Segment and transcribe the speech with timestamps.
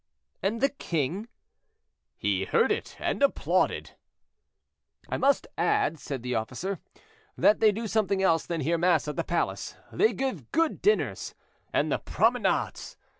[0.41, 1.27] "And the king?"
[2.17, 3.91] "He heard it, and applauded."
[5.07, 6.79] "I must add," said the officer,
[7.37, 11.91] "that they do something else than hear mass at the palace; they give good dinners—and
[11.91, 12.97] the promenades!